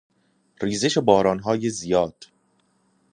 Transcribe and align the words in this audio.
ریزش 0.61 0.97
باران 0.97 1.39
های 1.39 1.69
زیاد 1.69 2.23